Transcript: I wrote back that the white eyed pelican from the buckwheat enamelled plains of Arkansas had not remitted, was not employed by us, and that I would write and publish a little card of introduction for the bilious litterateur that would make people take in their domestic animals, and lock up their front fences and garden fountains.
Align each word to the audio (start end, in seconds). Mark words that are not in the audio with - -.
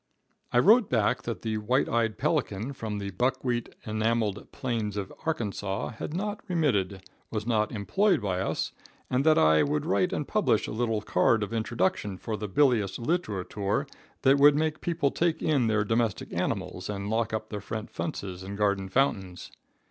I 0.51 0.57
wrote 0.57 0.89
back 0.89 1.21
that 1.21 1.43
the 1.43 1.59
white 1.59 1.87
eyed 1.87 2.17
pelican 2.17 2.73
from 2.73 2.97
the 2.97 3.11
buckwheat 3.11 3.75
enamelled 3.85 4.51
plains 4.51 4.97
of 4.97 5.13
Arkansas 5.27 5.89
had 5.89 6.11
not 6.15 6.41
remitted, 6.47 7.03
was 7.29 7.45
not 7.45 7.71
employed 7.71 8.19
by 8.19 8.39
us, 8.41 8.71
and 9.11 9.23
that 9.27 9.37
I 9.37 9.61
would 9.61 9.85
write 9.85 10.11
and 10.11 10.27
publish 10.27 10.65
a 10.65 10.71
little 10.71 11.01
card 11.01 11.43
of 11.43 11.53
introduction 11.53 12.17
for 12.17 12.35
the 12.35 12.47
bilious 12.47 12.97
litterateur 12.97 13.85
that 14.23 14.39
would 14.39 14.55
make 14.55 14.81
people 14.81 15.11
take 15.11 15.43
in 15.43 15.67
their 15.67 15.83
domestic 15.83 16.33
animals, 16.33 16.89
and 16.89 17.07
lock 17.07 17.31
up 17.31 17.49
their 17.49 17.61
front 17.61 17.91
fences 17.91 18.41
and 18.41 18.57
garden 18.57 18.89
fountains. 18.89 19.51